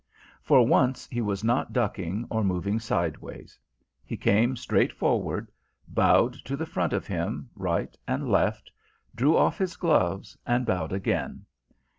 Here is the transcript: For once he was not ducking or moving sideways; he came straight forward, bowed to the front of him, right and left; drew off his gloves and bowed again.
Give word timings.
For 0.41 0.65
once 0.65 1.07
he 1.11 1.21
was 1.21 1.43
not 1.43 1.73
ducking 1.73 2.25
or 2.31 2.43
moving 2.43 2.79
sideways; 2.79 3.59
he 4.03 4.17
came 4.17 4.55
straight 4.55 4.91
forward, 4.91 5.51
bowed 5.87 6.33
to 6.45 6.57
the 6.57 6.65
front 6.65 6.91
of 6.91 7.05
him, 7.05 7.51
right 7.53 7.95
and 8.07 8.27
left; 8.27 8.71
drew 9.13 9.37
off 9.37 9.59
his 9.59 9.75
gloves 9.77 10.35
and 10.43 10.65
bowed 10.65 10.91
again. 10.91 11.45